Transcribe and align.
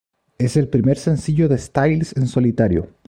Es 0.39 0.57
el 0.57 0.67
primer 0.67 0.97
sencillo 0.97 1.47
de 1.47 1.59
Styles 1.59 2.17
en 2.17 2.25
solitario. 2.27 2.89